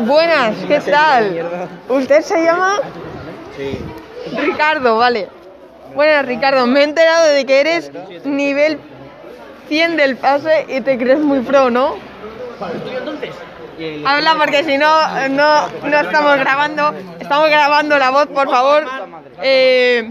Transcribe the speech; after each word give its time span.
Buenas, 0.00 0.56
¿qué 0.66 0.80
tal? 0.80 1.68
¿Usted 1.88 2.22
se 2.22 2.44
llama? 2.44 2.80
Sí. 3.56 3.78
Ricardo, 4.36 4.96
vale. 4.96 5.28
Buenas, 5.94 6.26
Ricardo. 6.26 6.66
Me 6.66 6.80
he 6.80 6.84
enterado 6.84 7.26
de 7.28 7.46
que 7.46 7.60
eres 7.60 7.90
nivel 8.24 8.78
100 9.68 9.96
del 9.96 10.16
pase 10.16 10.66
y 10.68 10.80
te 10.80 10.98
crees 10.98 11.18
muy 11.18 11.40
pro, 11.40 11.70
¿no? 11.70 11.96
Habla 14.04 14.34
porque 14.34 14.64
si 14.64 14.76
no, 14.76 15.28
no, 15.28 15.68
no 15.84 16.00
estamos 16.00 16.36
grabando. 16.38 16.94
Estamos 17.18 17.48
grabando 17.48 17.98
la 17.98 18.10
voz, 18.10 18.26
por 18.26 18.50
favor. 18.50 18.84
Eh, 19.42 20.10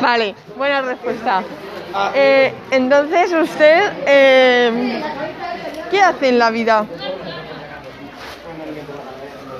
Vale, 0.00 0.34
buena 0.56 0.82
respuesta. 0.82 1.42
Eh, 2.14 2.52
entonces, 2.70 3.32
usted, 3.32 3.92
eh, 4.06 5.02
¿qué 5.90 6.00
hace 6.00 6.28
en 6.28 6.38
la 6.38 6.50
vida? 6.50 6.86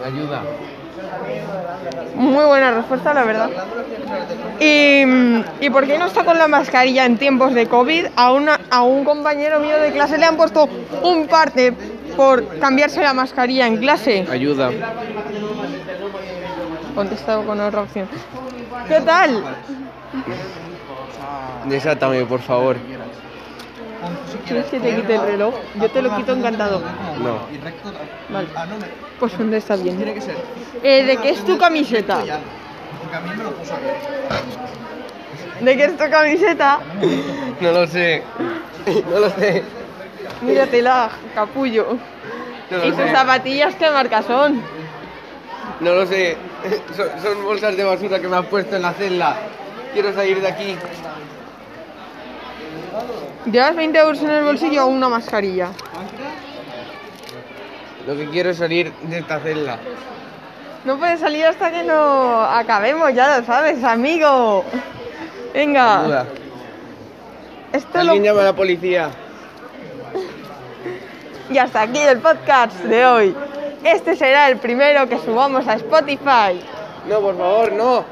Ayuda. 0.05 0.43
Muy 2.17 2.45
buena 2.45 2.73
respuesta, 2.73 3.15
la 3.15 3.25
verdad. 3.25 3.51
¿Y, 4.61 5.05
¿y 5.61 5.71
por 5.71 5.87
qué 5.87 5.99
no 5.99 6.07
está 6.07 6.25
con 6.25 6.39
la 6.39 6.49
mascarilla 6.49 7.05
en 7.05 7.19
tiempos 7.19 7.55
de 7.55 7.67
COVID? 7.67 8.07
A, 8.17 8.33
una, 8.33 8.61
a 8.71 8.83
un 8.83 9.05
compañero 9.05 9.61
mío 9.61 9.79
de 9.79 9.93
clase 9.93 10.19
le 10.19 10.27
han 10.27 10.37
puesto 10.37 10.69
un 11.03 11.27
parte 11.27 11.73
por 12.17 12.59
cambiarse 12.59 13.03
la 13.03 13.15
mascarilla 13.15 13.67
en 13.67 13.79
clase. 13.79 14.27
Ayuda. 14.31 14.71
Contestado 16.95 17.45
con 17.45 17.61
otra 17.61 17.83
opción. 17.83 18.09
¿Qué 18.89 19.01
tal? 19.01 19.45
Desátame, 21.67 22.25
por 22.25 22.41
favor. 22.41 22.77
¿Quieres 24.47 24.67
que 24.67 24.81
te 24.81 24.97
quite 24.97 25.15
el 25.15 25.23
reloj? 25.23 25.55
Yo 25.81 25.91
te 25.91 26.03
lo 26.03 26.15
quito 26.17 26.33
encantado. 26.35 26.83
No. 27.23 27.39
Vale. 28.31 28.49
Pues 29.19 29.39
¿dónde 29.39 29.57
está 29.57 29.77
bien? 29.77 30.03
Eh, 30.83 31.05
¿De 31.05 31.17
qué 31.17 31.31
es 31.31 31.45
tu 31.45 31.57
camiseta? 31.57 32.23
¿De 35.61 35.77
qué 35.77 35.85
es 35.85 35.97
tu 35.97 36.11
camiseta? 36.11 36.81
No 37.61 37.73
lo 37.73 37.87
sé. 37.87 38.23
No 39.11 39.21
lo 39.21 39.31
sé. 39.31 39.63
Míratela, 40.43 41.11
capullo. 41.35 41.97
No 42.71 42.85
¿Y 42.85 42.93
tus 42.93 43.11
zapatillas 43.11 43.75
qué 43.77 43.91
marca 43.91 44.23
son? 44.23 44.61
No 45.81 45.95
lo 45.95 46.07
sé. 46.07 46.37
Son, 46.97 47.09
son 47.23 47.45
bolsas 47.45 47.77
de 47.77 47.85
basura 47.85 48.21
que 48.21 48.29
me 48.29 48.37
han 48.37 48.47
puesto 48.47 48.77
en 48.77 48.83
la 48.83 48.93
celda. 48.93 49.37
Quiero 49.93 50.13
salir 50.15 50.41
de 50.41 50.49
aquí. 50.49 50.77
¿Llevas 53.51 53.77
20 53.77 53.99
euros 53.99 54.23
en 54.23 54.31
el 54.31 54.45
bolsillo 54.45 54.85
o 54.85 54.89
una 54.89 55.09
mascarilla? 55.09 55.71
Lo 58.07 58.17
que 58.17 58.29
quiero 58.31 58.51
es 58.51 58.59
salir 58.59 58.93
de 59.03 59.19
esta 59.19 59.41
celda. 59.41 59.79
No 60.85 60.99
puedes 60.99 61.21
salir 61.21 61.47
hasta 61.47 61.71
que 61.71 61.83
no 61.83 62.43
acabemos, 62.43 63.15
ya 63.15 63.39
lo 63.39 63.47
sabes, 63.47 63.83
amigo. 63.83 64.65
Venga, 65.55 66.27
esto 67.73 67.89
lo... 67.95 68.01
Alguien 68.13 68.25
llama 68.25 68.43
a 68.43 68.45
la 68.45 68.53
policía. 68.53 69.11
Y 71.51 71.59
hasta 71.59 71.83
aquí 71.83 71.99
el 71.99 72.21
podcast 72.21 72.75
de 72.85 73.05
hoy. 73.05 73.37
Este 73.85 74.17
será 74.17 74.49
el 74.49 74.57
primero 74.57 75.07
que 75.07 75.19
subamos 75.19 75.69
a 75.69 75.75
Spotify. 75.75 76.59
No, 77.07 77.21
por 77.21 77.37
favor, 77.37 77.73
no. 77.73 78.05